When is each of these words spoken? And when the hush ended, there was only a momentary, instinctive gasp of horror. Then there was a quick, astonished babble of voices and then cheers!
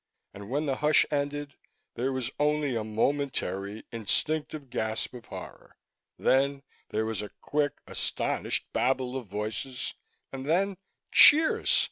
And 0.33 0.49
when 0.49 0.65
the 0.65 0.77
hush 0.77 1.05
ended, 1.11 1.53
there 1.93 2.11
was 2.11 2.31
only 2.39 2.75
a 2.75 2.83
momentary, 2.83 3.85
instinctive 3.91 4.71
gasp 4.71 5.13
of 5.13 5.25
horror. 5.25 5.77
Then 6.17 6.63
there 6.89 7.05
was 7.05 7.21
a 7.21 7.29
quick, 7.41 7.73
astonished 7.85 8.65
babble 8.73 9.15
of 9.15 9.27
voices 9.27 9.93
and 10.33 10.43
then 10.47 10.77
cheers! 11.11 11.79